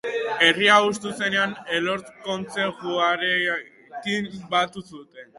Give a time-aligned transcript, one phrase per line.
[0.43, 5.29] Herria hustu zenean Elortz kontzejuarekin batu zuten.